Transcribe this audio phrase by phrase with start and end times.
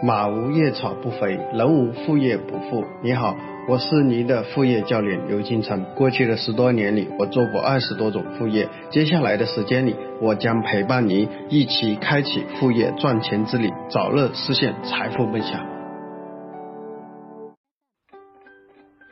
[0.00, 2.84] 马无夜草不肥，人无副业不富。
[3.02, 3.34] 你好，
[3.68, 5.82] 我是您的副业教练刘金成。
[5.96, 8.68] 过去的十多年里，我做过二十多种副业。
[8.90, 15.66] 接下来的时间里，我将陪伴您一起开启副业赚钱之旅，早日实现财富梦想。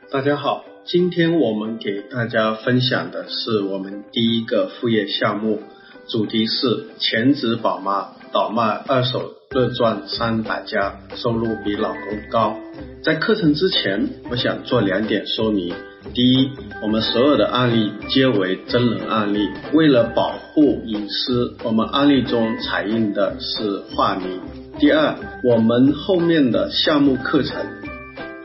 [0.09, 5.59] 大家好，今天我们给大家分享的是我们第一个副业项目，
[6.07, 9.33] 主题是全职宝妈倒卖二手。
[9.57, 12.55] 月赚三百加，收入比老公高。
[13.03, 15.73] 在课程之前，我想做两点说明：
[16.13, 16.51] 第一，
[16.83, 24.39] 我们所有的案例皆为真人案例，为了保护隐私，我们案例中采用的是化名；
[24.79, 27.65] 第二，我们后面的项目课程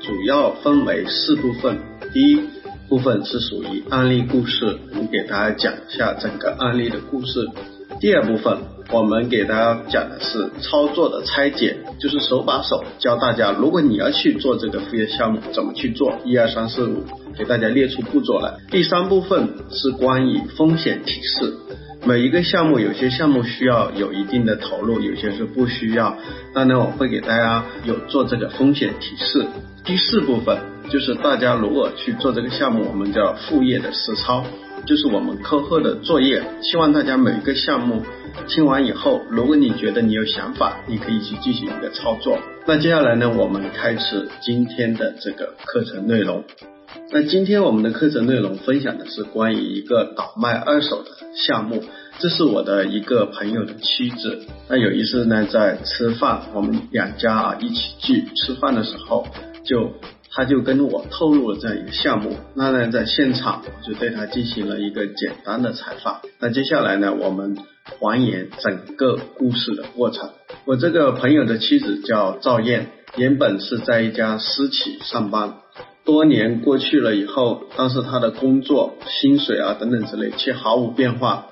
[0.00, 1.76] 主要分为四部分，
[2.14, 2.40] 第一
[2.88, 7.44] 部分是属于案例故事，我给大家讲一下整个案例的故事；
[8.00, 8.71] 第二部分。
[8.92, 16.12] 我们给大家讲的是操作的拆解，就是手把手教大家，如果你要去做这个副业项目，怎么去做？
[16.26, 17.02] 一二三四五，
[17.38, 18.52] 给大家列出步骤来。
[18.70, 21.54] 第三部分是关于风险提示，
[22.04, 26.14] 每一个项目，有些项目需要有一定的投入，有些是不需要。
[26.54, 29.46] 当然，我会给大家有做这个风险提示。
[29.86, 30.58] 第四部分
[30.90, 34.44] 就是大家如果去做这个项目，我们叫副业的实操。
[34.84, 38.02] 就是我们课后的作业，希望大家每一个项目
[38.48, 42.36] 听完以后，如果你觉得你有想法，你可以去进行一个操作。
[42.66, 46.42] 那接下来呢，我们开始今天的这个课程内容。
[47.12, 51.84] 那今天我们的课程内容分享的是关于一个倒卖二手的项目。
[52.18, 54.40] 这是我的一个朋友的妻子。
[54.68, 59.26] 那有一次呢，在吃饭，我们两家啊一起去吃饭的时候，
[59.64, 59.92] 就。
[60.34, 66.20] 他就跟我透露了这样一个项目，那呢，在现场我就对他进行了一个简单的采访。
[66.38, 67.58] 那接下来呢，我们
[68.00, 70.30] 还原整个故事的过程。
[70.64, 75.56] 我这个朋友的妻子叫赵燕，原本是在一家私企上班，
[76.04, 81.48] 多年过去了以后，但是他的工作、薪水啊等等之类却毫无变化，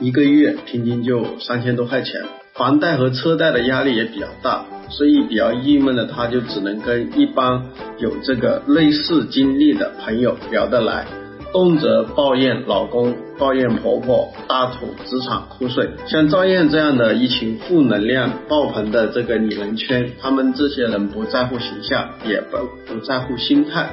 [0.00, 2.24] 一个月平均就三千多块钱，
[2.54, 4.64] 房贷和车贷的压力也比较大。
[4.90, 7.66] 所以比较郁闷的，他就只能跟一帮
[7.98, 11.06] 有这个类似经历的朋友聊得来，
[11.52, 15.90] 动辄抱怨老公、抱怨婆婆、大吐职场苦水。
[16.06, 23.90] 像赵燕这样的一群负能量爆棚的这个女人圈，他们这些人不在乎形象，也不不在乎心态。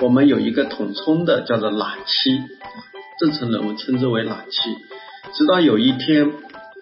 [0.00, 2.40] 我们有一个统称的叫做懒妻，
[3.20, 4.70] 正常人我称之为懒妻。
[5.34, 6.32] 直到有一天，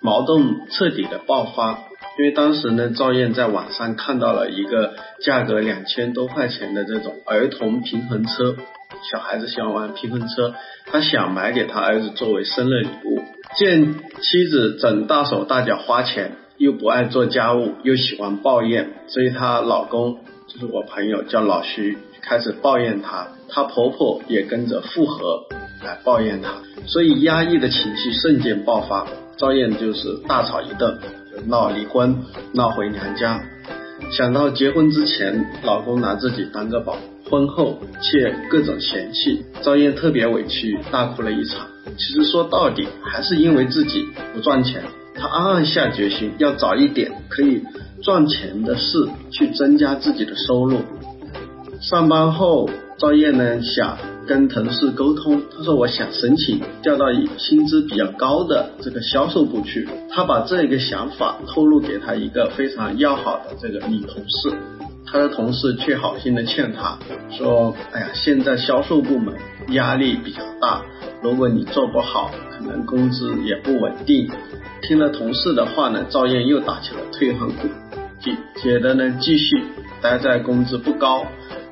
[0.01, 1.90] 矛盾彻底的爆发。
[2.19, 8.57] 因为当时呢，赵燕在网上看到了一个价格两千多块钱的这种儿童平衡车，
[9.11, 10.55] 小孩子喜欢玩平衡车，
[10.87, 13.23] 他想买给他儿子作为生日礼物。
[13.57, 25.47] 见妻子整大手大脚花钱，又不爱做家务，又喜欢抱怨，所以她老公就是我朋友叫老徐，开始抱怨她，她婆婆也跟着附和
[25.83, 26.51] 来抱怨她，
[26.87, 29.07] 所以压抑的情绪瞬间爆发，
[29.39, 30.99] 赵燕就是大吵一顿。
[31.47, 33.41] 闹离婚，闹回娘家，
[34.11, 36.97] 想到结婚之前老公拿自己当个宝，
[37.31, 41.67] 婚后却各种嫌弃，赵燕特别委屈，大哭了一场。
[41.97, 44.83] 其实说到底还是因为自己不赚钱，
[45.15, 47.63] 她暗暗下决心要找一点可以
[48.03, 50.81] 赚钱的事去增加自己的收入。
[51.81, 52.69] 上班后，
[52.99, 53.97] 赵燕呢想。
[54.31, 59.89] 跟同事沟通，他说我想申请调到薪资比较高的这个销售部去。
[60.09, 64.53] 他把这个想法透露给他一个非常要好的这个女同事，
[65.05, 66.97] 他的同事却好心的劝他
[67.29, 69.35] 说：“哎呀，现在销售部门
[69.71, 70.85] 压力比较大，
[71.25, 74.31] 如果你做不好，可能工资也不稳定。”
[74.87, 77.67] 听了同事的话呢，赵燕又打起了退堂鼓，
[78.21, 79.61] 觉觉得呢继续
[80.01, 81.27] 待在工资不高，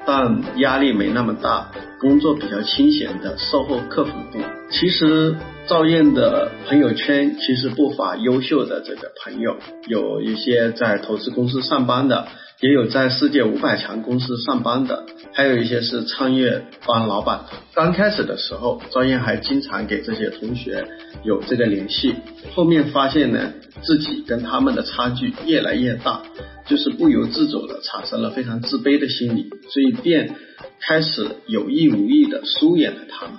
[0.09, 1.71] 但压力没那么大。
[2.01, 4.39] 工作比较清闲的售后客服部，
[4.71, 5.35] 其实
[5.67, 9.57] 赵燕的朋友圈其实不乏优秀的这个朋友，
[9.89, 12.29] 有一些在投资公司上班的，
[12.61, 17.45] 也有在世界五百强公司上班的，还有一些是创业当老板的。
[17.75, 20.89] 刚开始的时候，赵燕还经常给这些同学
[21.23, 22.15] 有这个联系，
[22.55, 23.53] 后面发现呢，
[23.83, 26.23] 自己跟他们的差距越来越大，
[26.67, 30.35] 就是不由自主的产生了非常自卑的心理，所以便。
[30.81, 33.35] 开始有意无意的疏远了他们，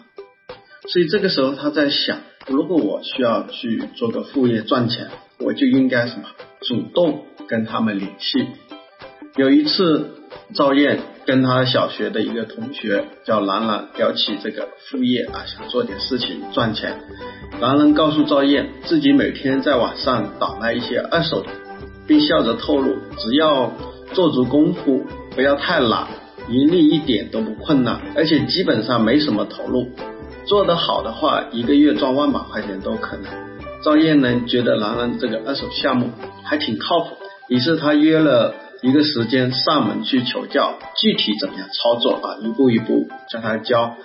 [0.88, 6.24] 所以这个时候他在想，如果我需要去做个副业赚钱，我就应该什么
[6.62, 8.46] 主动跟他们联系。
[9.40, 10.06] 有一次，
[10.54, 17.00] 赵燕跟他小学的一个同学叫兰兰聊起这个副业啊，想做点事情赚钱。
[17.62, 21.48] 兰兰告诉赵燕，自己每天在网上倒卖一些二手的
[22.06, 23.72] 并笑着透露，只要
[24.12, 26.06] 做足功夫，不要太懒，
[26.50, 29.88] 盈利一点都不困难，而且基本上没什么投入，
[30.44, 33.32] 做得好的话，一个月赚万把块钱都可能。
[33.86, 36.10] 赵燕呢觉得兰兰这个二手项目
[36.44, 37.16] 还挺靠谱，
[37.48, 43.98] 于是他约了一个时间上门去求教，具体怎么样操作啊，一步一步教他教。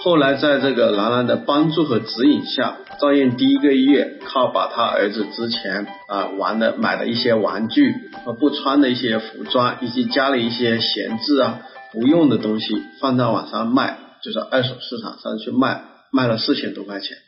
[0.00, 7.94] 后来在这个兰兰的帮助和指引下，赵燕第一个月靠把他儿子之前啊玩的买的一些玩具
[8.24, 11.60] 和不穿的一些服装，以及家里一些闲置啊
[11.92, 17.18] 不用的东西放到网上卖，就是二手市场上去卖，卖了四千多块钱，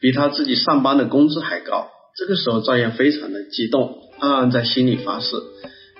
[0.00, 1.88] 比他自己上班的工资还高。
[2.16, 5.36] 这个时候赵燕非常的激动，暗暗在心里发誓，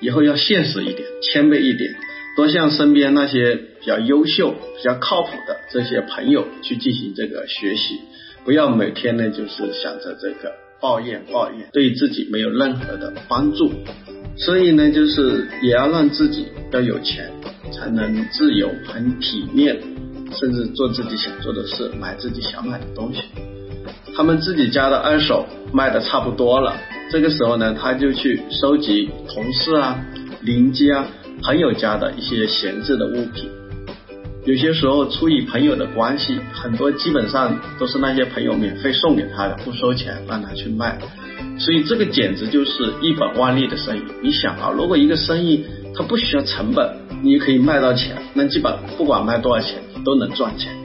[0.00, 1.94] 以后要现实一点，谦卑一点。
[2.36, 8.00] 多向身边那些比较优秀、比较靠谱的这些朋友去进行这个学习，
[8.44, 13.72] 不要每天呢就是想着这个抱怨抱怨，对自己没有任何的帮助。
[14.36, 17.28] 所以呢，就是也要让自己要有钱，
[17.72, 19.76] 才能自由、很体面，
[20.30, 23.22] 甚至做自己想做的事，买自己想买的东西。
[24.14, 26.76] 他们自己家的二手卖的差不多了，
[27.10, 29.98] 这个时候呢，他就去收集同事啊、
[30.42, 31.06] 邻居啊。
[31.40, 33.48] 朋友家的一些闲置的物品，
[34.44, 40.98] 有些时候出于朋友的关系，很多基本上都是那些朋友免费送给他的，不收钱让他去卖，
[41.56, 44.02] 所以这个简直就是一本万利的生意。
[44.20, 45.64] 你想啊，如果一个生意
[45.94, 50.76] 它不需要成本，你也可以卖到钱，那基本不管卖多少钱都能赚钱。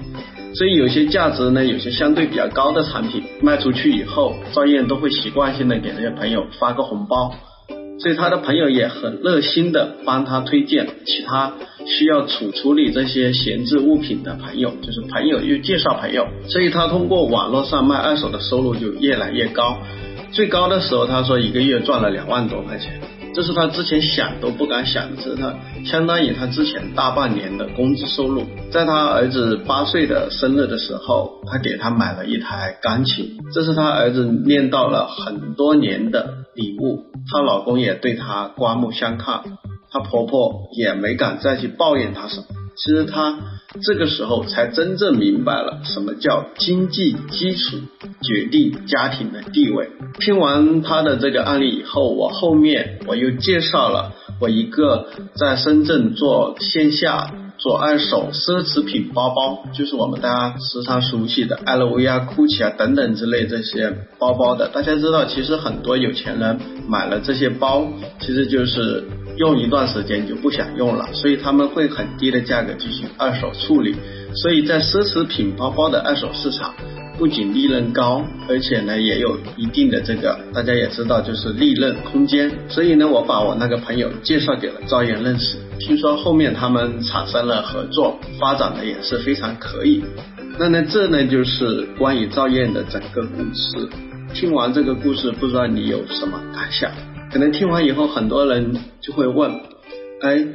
[0.53, 7.33] 所以有些价值呢，有些相对比较高的产品卖出去以后，赵燕都会习惯性的给那些朋友发个红包。
[7.99, 11.53] 所以他的朋友也很热心的帮他推荐其他
[11.85, 19.77] 需要处处理这些闲置物品的朋友，就是朋友又介绍朋友，所以他通过网络上卖二手的收入就越来越高。
[20.31, 22.99] 最高的时候，他说一个月赚了两万多块钱，
[23.33, 25.53] 这是他之前想都不敢想的，是他
[25.85, 28.43] 相当于他之前大半年的工资收入。
[28.71, 37.05] 在他儿子八岁的生日的时候，他给他买了一台钢琴，这是他儿子练到了很多年的礼物。
[37.31, 39.43] 她老公也对她刮目相看，
[39.89, 42.45] 她婆婆也没敢再去抱怨她什么。
[42.75, 43.39] 其实他
[43.81, 47.77] 这个时候才真正明白了什么叫经济基础
[48.21, 49.89] 决定家庭的地位。
[50.19, 57.31] 听完他的这个案例以后，我后面我又介绍了我一个在深圳做线下。
[57.55, 64.67] 做二手奢侈品包包，就是我们大家时常熟悉的 LV 啊、GUCCI 啊等等之类这些包包的。
[64.67, 66.59] 大家知道，其实很多有钱人
[66.89, 67.87] 买了这些包，
[68.19, 69.05] 其实就是
[69.37, 73.95] 用一段时间就不想用了，所以他们会很低的价格进行二手处理。
[74.35, 76.73] 所以在奢侈品包包的二手市场。
[77.15, 82.51] 不仅利润高，而且呢也有一定的这个，大家也知道就是利润空间。
[82.67, 90.03] 所以呢，我把我那个朋友介绍给了赵燕认识，听说后面他们产生了合作，发展的也是非常可以。
[90.57, 93.87] 那呢，这呢就是关于赵燕的整个故事。
[94.33, 96.89] 听完这个故事，不知道你有什么感想？
[97.33, 99.59] 可能听完以后，很多人就会问：
[100.21, 100.45] 哎，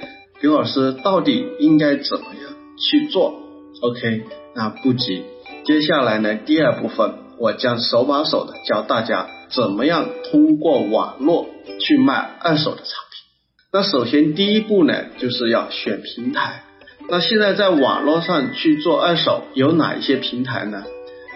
[0.40, 3.34] 刘老师到底应该怎么样去做
[3.82, 4.22] ？OK，
[4.54, 5.24] 那不急。
[5.64, 11.48] 接下来呢，第二部分我将手把手的教大家怎么样通过网络
[11.80, 13.72] 去卖二手的产品。
[13.72, 16.62] 那首先第一步呢，就是要选平台。
[17.10, 20.84] 那现在在网络上去做二手有哪一些平台呢？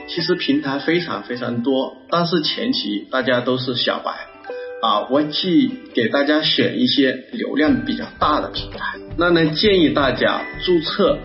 [0.07, 4.29] 其实平台非常非常多，但是前提大家都是小白
[4.83, 5.09] 啊。
[5.09, 8.99] 我去给大家选一些流量比较大的平台。
[9.17, 11.19] 那呢，建议大家注册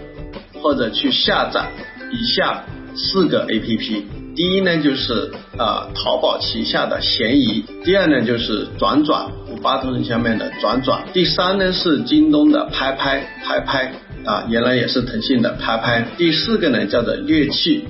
[0.62, 1.68] 或者去下载
[2.14, 2.64] 以下。
[3.00, 13.94] 四个 A P P，第一呢就是啊淘宝旗下的闲鱼，第二呢就是转转五八同城下面的转转，第三呢是京东的拍拍拍拍
[14.26, 17.84] 啊原来也是腾讯的拍拍，第四个呢叫做猎趣，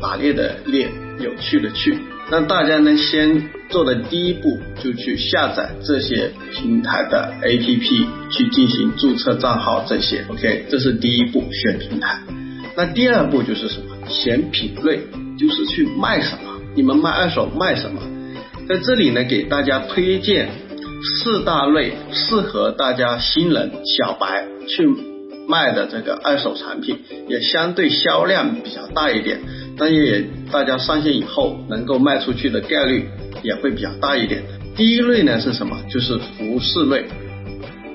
[0.00, 1.98] 打猎的猎，有趣的趣。
[2.30, 12.18] 那大家呢先做的第一步就去下载这些平台的 A P P 去进行注册账号这些，OK，这是第一步选平台。
[12.76, 14.08] 那第二步就是什么？
[14.08, 15.00] 选品类，
[15.38, 16.60] 就是去卖什么？
[16.74, 18.00] 你们卖二手卖什么？
[18.68, 20.48] 在这里呢，给大家推荐
[21.02, 24.88] 四大类适合大家新人小白去
[25.46, 29.40] 卖的这个二手产品，也相对销量比较大一点，
[29.78, 33.08] 但也大家上线以后能够卖出去的概率
[33.42, 34.42] 也会比较大一点。
[34.76, 35.76] 第一类呢是什么？
[35.88, 37.04] 就是服饰类。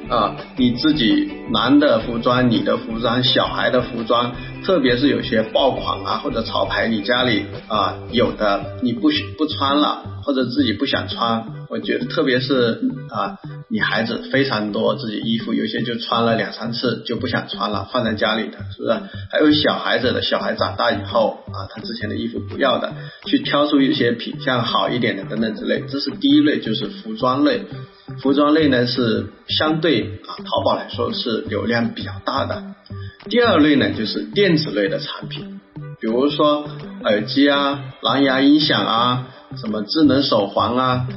[0.09, 4.33] 啊，你自己男的服装、女的服装、小孩的服装，
[4.65, 13.37] 特别是有些爆款啊或者潮牌，你家里啊有的你不不穿了，或者自己不想穿我觉得特别是啊，
[13.69, 18.99] 女孩子非常多，自己衣服有些就穿了两三次就不想穿了，放在家里的，是不是？
[19.31, 22.93] 还有小孩子的，小孩长大以后啊，他之前的衣服不要的，
[23.25, 25.83] 去挑出一些品相好一点的等等之类。
[25.87, 27.61] 这是第一类，就是服装类。
[28.23, 32.63] 服装类呢是相对啊淘宝来说是流量比较大的。
[33.29, 35.61] 第二类呢就是电子类的产品，
[36.01, 36.67] 比如说
[37.03, 39.27] 耳机啊、蓝牙音响啊、
[39.61, 41.07] 什么智能手环啊、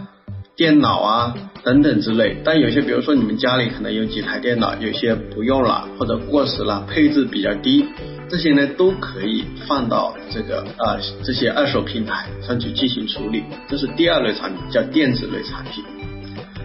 [0.56, 2.37] 电脑啊等等之类。
[2.44, 7.87] 但有些比如说你们家里可能有几台电脑，有些不用了或者过时了，配置比较低，
[8.28, 13.42] 这些呢都可以放到这个啊这些二手平台上去进行处理。
[13.68, 15.85] 这是第二类产品，叫电子类产品。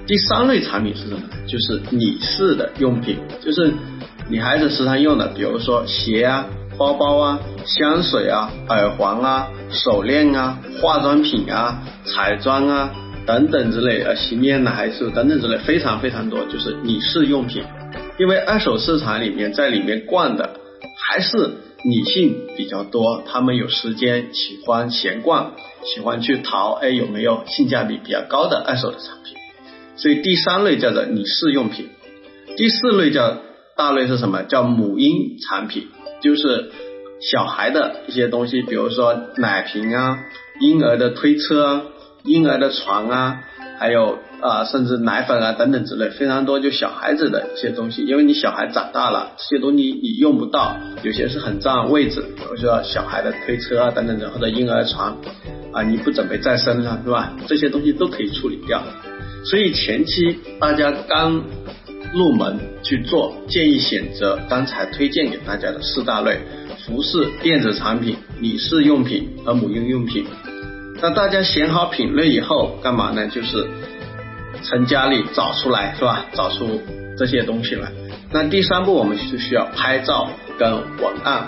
[0.06, 1.24] 第三类产品是什么呢？
[1.46, 3.74] 就是女士的用品，就是
[4.30, 6.46] 女孩子时常用的，比如说鞋啊、
[6.78, 12.90] 包包啊、香水啊、耳环啊、手链啊、化妆品啊、彩妆啊
[13.28, 17.64] 等等之类，呃，洗面奶是等等之类，非常非常多，就是女士用品。
[18.18, 20.60] 因为二手市场里面，在里面逛的
[20.98, 21.52] 还是
[21.84, 25.52] 女性比较多，她们有时间，喜欢闲逛，
[25.84, 29.36] 喜欢去淘，哎，有没有性价比比较高的二手的产品？
[29.98, 31.90] 所以第三类叫做女士用品，
[32.56, 33.38] 第四类叫
[33.76, 34.44] 大类是什么？
[34.44, 35.88] 叫母婴产品，
[36.22, 36.72] 就是
[37.20, 40.20] 小孩的一些东西，比如说奶瓶啊、
[40.62, 41.82] 婴儿的推车啊、
[42.28, 43.40] 婴儿的床啊，
[43.80, 48.04] 还有啊甚至奶粉啊等等之类，非常多就小孩子的一些东西。
[48.04, 55.18] 因为你小孩长大了，这些东西你用不到，有些是很占位置，比如说小孩的推车啊等等的，或者婴儿床
[55.72, 57.34] 啊，你不准备再生了是吧？
[57.48, 58.84] 这些东西都可以处理掉。
[59.46, 61.42] 所以前期大家刚
[62.14, 66.40] 入门去做，建议选择刚才推荐给大家的四大类：
[66.86, 70.26] 服饰、电子产品、女士用品和母婴用品。
[71.02, 73.28] 那大家选好品类以后，干嘛呢？
[73.28, 73.68] 就是
[74.64, 76.26] 从家里找出来，是吧？
[76.34, 76.82] 找出
[77.18, 77.92] 这些东西来。
[78.32, 81.48] 那第三步，我们就需要拍照跟文案。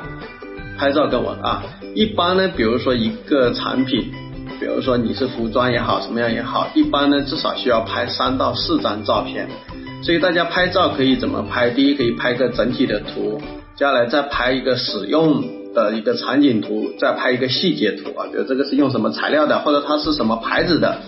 [0.78, 1.62] 拍照跟文案，
[1.94, 4.12] 一般呢，比如说一个产品。
[4.60, 9.48] 比如说你是服装也好，什么样也好，一般呢至少需要拍三到四张照片。
[10.04, 11.70] 所以大家拍照可以怎么拍？
[11.70, 13.42] 第一可以拍个整体的图，
[13.76, 21.00] 接下来再拍一个使用的一个场景图，再拍一个细节图啊，比如这个是用什么材料的，或者它是什么牌子的，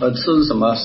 [0.00, 0.76] 呃是什么，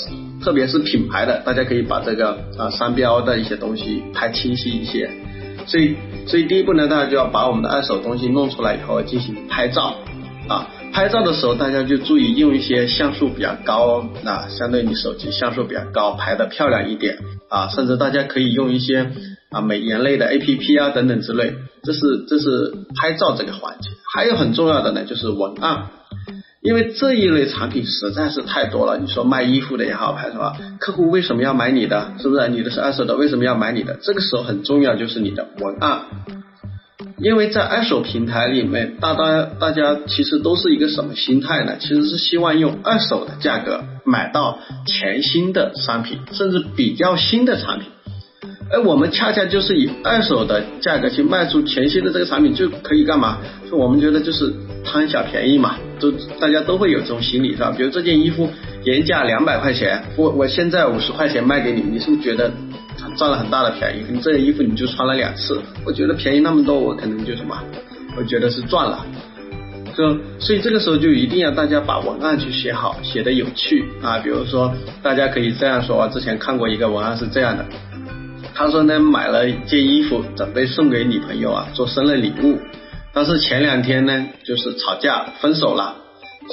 [0.43, 5.09] 特别是品牌的，大家可以把这个啊商标的一些东西拍清晰一些。
[5.67, 9.95] 所以所以第一步呢，大家就要把我们的二手东西弄出来以后进行拍照
[10.47, 10.67] 啊。
[10.91, 17.69] 拍照的时候，大家就注意用一些像素比较高，那相对你手机像素比较高，拍的漂亮一点啊。
[17.69, 19.11] 甚至大家可以用一些
[19.51, 21.53] 啊美颜类的 A P P 啊等等之类。
[21.83, 23.89] 这是这是拍照这个环节。
[24.13, 25.88] 还有很重要的呢，就是文案，
[26.61, 28.97] 因为这一类产品实在是太多了。
[28.97, 30.57] 你说卖衣服的也好拍是吧？
[30.79, 32.13] 客户为什么要买你的？
[32.19, 32.47] 是不是？
[32.50, 33.97] 你的是二手的，为什么要买你的？
[34.01, 36.01] 这个时候很重要就是你的文案。
[37.17, 41.77] 因为在二手平台里面，大大大家其实都是一个什么心态呢？
[41.79, 44.57] 其实是希望用二手的价格买到
[44.88, 47.89] 全新的商品，甚至比较新的产品。
[48.73, 53.37] 而我们恰恰就是以二手的价格去卖出全新的这个产品，就可以干嘛？
[53.69, 57.73] 就我们觉得就是贪小便宜嘛，都大家都会有这种心理是吧？
[57.75, 58.49] 比如这件衣服
[58.83, 62.51] 原价两百块钱，我我现在五十块钱卖给你，你是不是觉得？
[63.17, 67.57] 赚了很大的便宜，你这件衣服你就穿了两次，我觉得便宜那么多，我可能就什么，
[68.15, 69.05] 我觉得是赚了。
[69.97, 74.19] 就所以这个时候就一定要大家把文案去写好，写的有趣啊。
[74.19, 77.65] 比如说，大家可以这样说，我之前看过一个文案是这样的，
[78.63, 82.60] 他说呢买了一件衣服准备送给女朋友啊做生日礼物，
[83.12, 85.96] 但是前两天呢就是吵架分手了，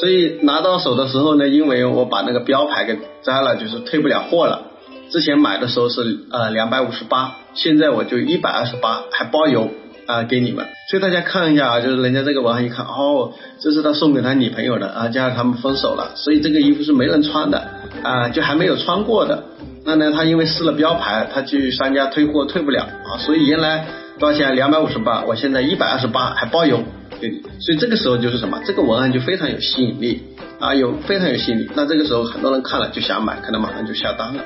[0.01, 4.69] 所以拿到手的时候呢，因为我把那个标牌给摘了，就是退不了货了。
[5.11, 9.69] 之前买的时候是呃两百五十八，现在我就一百二十八，还包邮
[10.07, 10.67] 啊给你们。
[10.91, 17.69] 所以大家看一下啊，就是人家这个网上一看，哦，这是他送给他女朋友的啊，加上他们分手了，所以这个衣服是没人穿的
[18.03, 19.45] 啊，就还没有穿过的。
[19.89, 23.87] 那呢，他因为撕了标牌，他去商家退货退不了啊，所以原来
[24.19, 24.55] 多少钱？
[24.55, 26.85] 两百五十八，我现在一百二十八还包邮
[27.19, 27.41] 给你。
[27.59, 28.61] 所以这个时候就是什么？
[28.67, 30.25] 这个文案就非常有吸引力
[30.61, 31.71] 啊，有非常有吸引力。
[31.75, 34.45] 那这个时候很多人看了就想买，可能马上就下单了。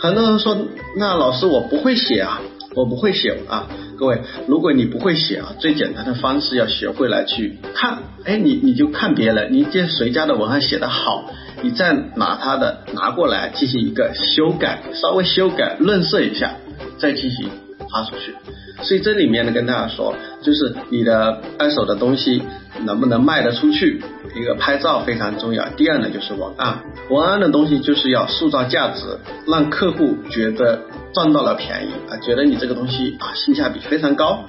[0.00, 0.58] 很多人说，
[0.98, 2.40] 那老师我不会写啊，
[2.74, 3.68] 我不会写啊。
[3.96, 11.30] 各位，如果你不会写啊，最简单的方式要学会来去看，哎，你你就看别人，你见谁家的文案写的好，
[11.62, 16.54] 你再拿他的拿过来进行一个修改，稍微修改润色一下，
[16.98, 17.50] 再进行
[17.90, 18.34] 发出去。
[18.82, 22.42] 所以这里面呢，跟大家说，就是你的二手的东西
[22.84, 24.02] 能不能卖得出去，
[24.34, 25.66] 一个拍照非常重要。
[25.70, 30.82] 第二呢，就是文案，文案的东西就是要塑造价值，让客户觉得
[31.14, 34.44] 赚到了便宜啊，觉得你这个东西啊性价比非常高。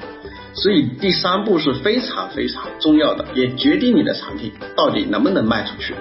[0.53, 5.93] 所以第三步是非常非常重要的，也决定你的产品到底能不能卖出去。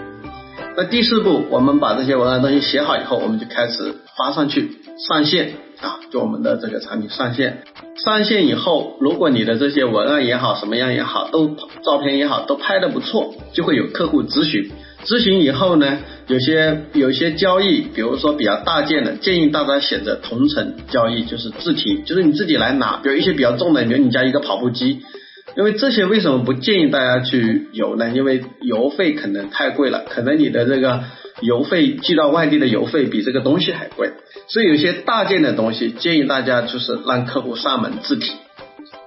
[0.77, 4.73] 那第四步，我们把这些文案东西写好以后，我们就开始发上去
[5.09, 7.63] 上线啊，就我们的这个产品上线。
[7.97, 14.71] 上线以后，如果你的这些文案也好，什么样也好，都照片也好，都拍的不错，就会有客户咨询。
[15.07, 22.99] 咨询以后呢，有些有些交易，比如说比较大件的，建议大家选择同城交易，就是自提，就是你自己来拿。
[23.03, 25.01] 比如一些比较重的，比如你家一个跑步机，
[25.57, 28.11] 因为这些为什么不建议大家去邮呢？
[28.11, 31.05] 因为邮费可能太贵了，可能你的这个
[31.41, 34.13] 邮费寄到外地的邮费比这个东西还贵，
[34.49, 38.33] 所以有些大件的东西，建议大家就是让客户上门自提，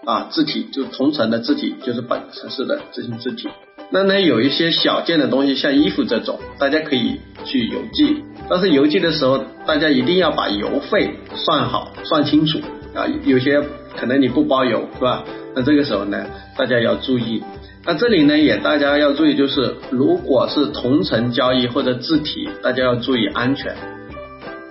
[0.05, 3.47] 啊，自提就同城的自提，就是本城市的自行自提。
[3.91, 8.23] 那呢，有一些小件的东西，像衣服这种，大家可以去邮寄。
[8.49, 12.59] 但是邮寄的时候，大家一定要把邮费算好、算清楚
[12.93, 13.05] 啊。
[13.23, 13.61] 有些
[13.97, 15.23] 可能你不包邮，是吧？
[15.55, 16.25] 那这个时候呢，
[16.57, 17.43] 大家要注意。
[17.85, 23.75] 那这里呢，也大家要注意，就是如果是同城交易或者自提，大家要注意安全。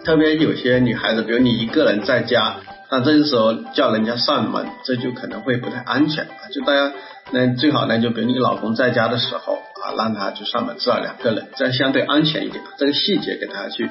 [0.04, 2.56] 特别有些女孩子，比如你一个人在家，
[2.90, 6.48] 那这个时候叫人家上门，这就可能会不太安全啊。
[6.52, 6.92] 就大家。
[7.30, 12.64] 那最好呢，就比如你老公在家的时候啊，让他就上门，至少两个人，这样相对安全一点。
[12.78, 13.84] 这个细节给大家去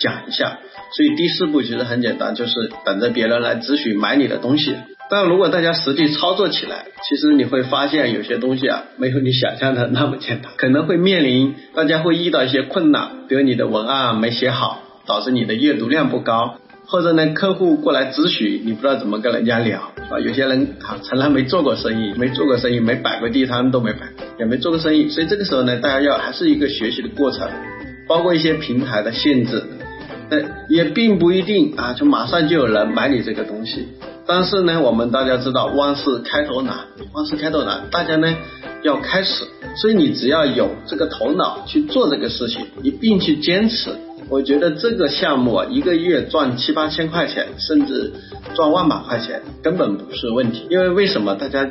[0.00, 0.58] 讲一下。
[0.96, 2.52] 所以第四步其实很简单，就是
[2.84, 4.74] 等着别人来咨询买你的东西。
[5.08, 16.56] 但如果大家实际操作起来，其实你会发现有些东西啊，没有你想象的那么简单，可能会面临大家会遇到一些困难，比如你的文案没写好，导致你的阅读量不高。
[16.86, 20.18] 或者呢，客户过来咨询，你不知道怎么跟人家聊，啊？
[20.18, 24.00] 有些人啊，从来没做过生意，没做过生意，没摆过地摊都没摆，
[24.40, 27.48] 也没做过生意，所以这个时候呢，大家要还是一个学习的过程，
[28.08, 29.62] 包括一些平台的限制，
[30.30, 33.88] 呃，也并不一定啊，就马上就有人买你这个东西。
[34.26, 36.76] 但是呢，我们大家知道，万事开头难，
[37.12, 38.36] 万事开头难，大家呢
[38.82, 39.44] 要开始，
[39.76, 43.90] 所以你只要有这个头脑去做这个事情，一并去坚持。
[44.28, 48.12] 我觉得这个项目啊，一个月赚七八千块钱，甚至
[48.54, 50.64] 赚万把块钱，根本不是问题。
[50.70, 51.68] 因为为什么大家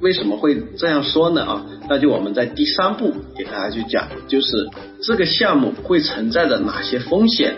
[0.00, 1.44] 为什么会这样说呢？
[1.44, 4.68] 啊，那就我们在第三步给大家去讲，就是
[5.04, 7.54] 这个项目会存在着哪些风险，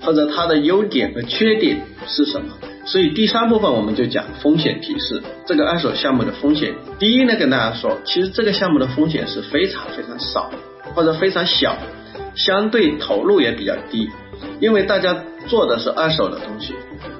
[0.00, 2.48] 或者它的优点和缺点是什么。
[2.84, 5.22] 所以第三部分我们就讲风险提示。
[5.46, 10.50] 这个二手项目的风险，第一呢，跟大家说，其实这个项目的风险是非常非常少，
[10.94, 11.76] 或者非常小。
[12.34, 14.10] 相对投入也比较低，
[14.60, 16.74] 因为大家做的是二手的东西，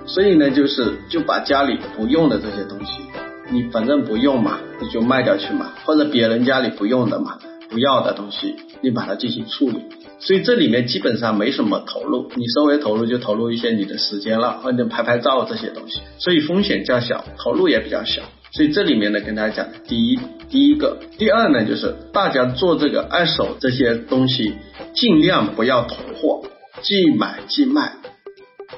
[0.04, 3.00] 所以呢，就是就把家里不用的这些东西，
[3.48, 9.82] 你反正不用嘛，你就卖掉去嘛，或者别人家里不用的嘛，不要的东西，你把它进行处理。
[10.18, 18.22] 所以这里面基本上没什么投入，你稍微投入就投入一些你的时间了，或者拍拍照这些东西，所以风险较小，投入也比较小。
[18.52, 24.54] 所以这里面呢，跟大家讲，第一，第一个，第二呢，就是大家做这个二手这些东西，
[24.94, 26.44] 尽量不要囤货，
[26.80, 27.96] 即买即卖，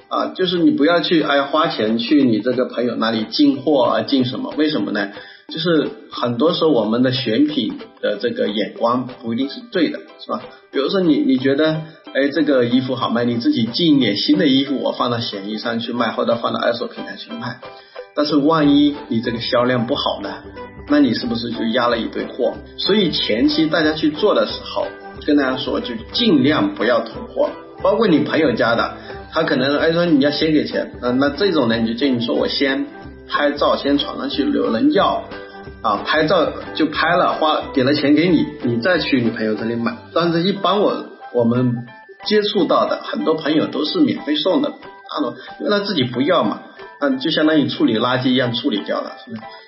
[0.09, 4.53] 啊，就是你不要去哎花钱去你这个朋友那里进货啊进什么？
[4.57, 5.11] 为什么呢？
[5.53, 10.43] 就是很多时候我们的选品的这个眼光不一定是对的，是吧？
[10.71, 11.73] 比如说你你觉得
[12.13, 17.61] 哎这个衣服好卖，你自己进一点新的衣服，我放到闲鱼上去卖，或者放到二手平台去卖。
[18.15, 20.35] 但是万一你这个销量不好呢？
[20.91, 22.53] 那你是不是就压了一堆货？
[22.77, 24.87] 所以前期大家去做的时候，
[25.27, 27.49] 跟大家说就尽量不要囤货，
[27.83, 28.97] 包括你朋友家的，
[29.33, 32.87] 他可能哎说你要先给钱，那那这种呢你就建议说我先
[33.29, 35.25] 拍照先传上去，有人要
[35.83, 39.97] 啊拍照就拍了，花给了钱给你，你再去你朋友这里买。
[40.15, 41.87] 但是一般我我们
[42.25, 44.73] 接触到的很多朋友都是免费送的，
[45.11, 46.63] 他说因为他自己不要嘛。
[47.01, 49.13] 嗯，就相当于处理垃圾一样处理掉了，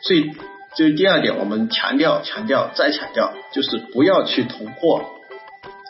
[0.02, 0.32] 所以，
[0.74, 5.02] 就第二点，我们强调、强调、再强调，就是不要去囤货。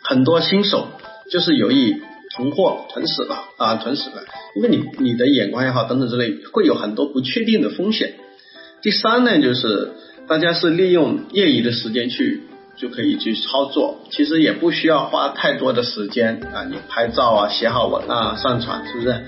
[0.04, 0.88] 很多新手
[1.30, 2.02] 就是由于
[2.36, 4.16] 囤货囤死了啊，囤死了，
[4.56, 8.14] 因为你你的眼光也好，等等之类，会有很多不确定的风险。
[8.82, 9.90] 第三呢，就是
[10.26, 12.42] 大家是利用业余的时间去
[12.76, 19.22] 就可以去操作，其实也不需要花太多的时间啊，你拍照啊，写好文案上传，是不是？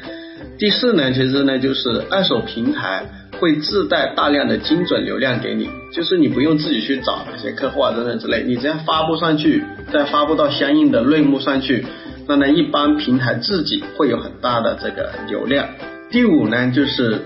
[0.59, 3.07] 第四呢，其实呢就是二手平台
[3.39, 11.85] 会自带大量的精准流量给你，就是你不用自己去找那些客户啊等等之类，你只要发布上去，再发布到相应的类目上去，
[12.29, 15.67] 那呢一般平台自己会有很大的这个流量。
[16.11, 17.21] 第五呢就是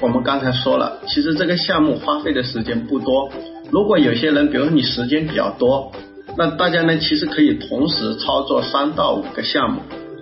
[0.00, 3.30] 我们刚才说了，其实这个项目花费的时间不多。
[3.70, 5.92] 如果有些人，比如说你时间比较多，
[6.36, 9.80] 那大家呢其实可以同时操作三到五个项目，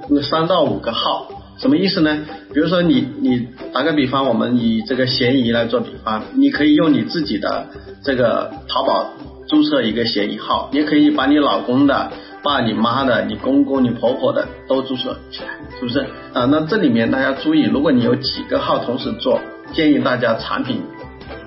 [0.08, 2.18] 那三到五个号，什么意思呢？
[2.52, 7.66] 比如说你你打个比方，我们以这个闲鱼来做比方，你可以用你自己的
[8.04, 9.14] 这个淘宝
[9.48, 12.12] 注册一个闲鱼号，也可以把你老公的。
[12.42, 16.00] 爸、你妈的、你公公、你婆婆的都注册起来，是不是
[16.32, 16.46] 啊？
[16.50, 19.40] 那这里面大家注意，如果你有几个号同时做，
[19.72, 20.82] 建议大家产品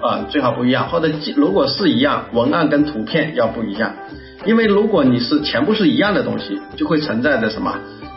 [0.02, 3.94] 啊最好不一样，或者如果是一样，文案跟图片要不一样，
[4.46, 7.76] 因为如果你是全部是一样的东西，就会存在着什么？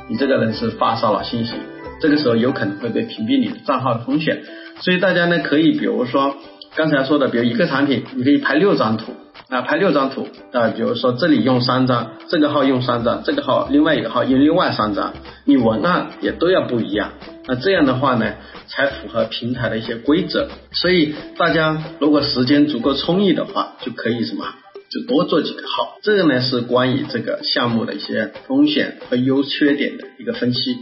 [0.08, 1.54] 你这个人是发骚扰信息，
[2.00, 4.42] 这个时候有可能会被屏蔽你的账号的风险。
[4.80, 6.36] 所以大家呢可以比如说
[6.74, 9.12] 刚才说的，比如一个产品，你可以拍六张图。
[9.48, 17.12] 啊，拍六张图啊，比如说这里用三张，这个号用三张，这个号另外一个号用另外三张，你文案也都要不一样。
[17.46, 18.34] 那这样的话呢，
[18.66, 20.48] 才符合平台的一些规则。
[20.72, 24.46] 所以大家如果时间足够充裕的话，就可以什么，
[24.90, 25.96] 就多做几个号。
[26.02, 30.78] 这个呢是关于这个项目的一些风险和优缺点的一个分析。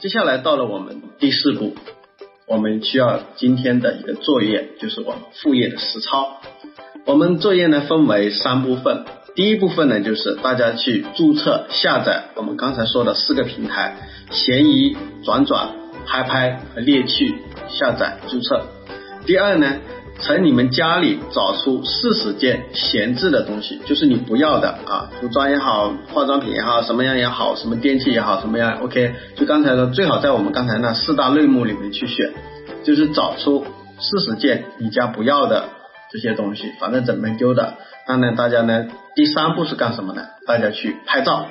[0.00, 1.76] 接下来到了我们第四步，
[2.48, 6.40] 我们需要今天的一个作业，就是我们副业的实操。
[7.10, 13.96] 我们作业呢分为三部分，第一部分呢就是大家去注册下载我们刚才说的四个平台：
[14.30, 15.70] 闲鱼、转转、
[16.06, 17.34] 拍拍和猎趣
[17.68, 18.62] 下载注册。
[19.26, 19.78] 第二呢，
[20.20, 29.16] 从你们家里找出四十件闲置的东西，就是你不要的啊，服装也好，化妆品也好，什么样也好，什么电器也好，什么样 OK。
[29.34, 32.32] 就刚才说，最好在我们刚才那四大类目里面去选，
[32.84, 33.66] 就是找出
[33.98, 35.64] 四十件你家不要的。
[36.10, 37.74] 这些东西反正怎么丢的，
[38.08, 40.26] 那呢大家呢第三步是干什么呢？
[40.46, 41.46] 大家去拍照，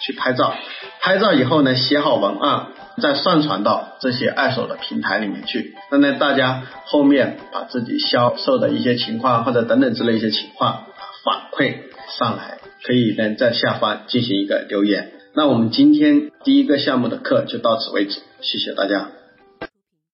[0.00, 0.54] 去拍照，
[1.00, 2.66] 拍照以后呢写好文案，
[3.00, 5.76] 再上传到这些二手的平台里面去。
[5.90, 10.86] 那呢大家后面把自己销售的一些情况或者等等之类一些情况
[11.24, 11.76] 反馈
[12.18, 15.12] 上来，可以呢在下方进行一个留言。
[15.32, 19.10] 那我们今天第一个项目的课就到此为止，谢谢大家。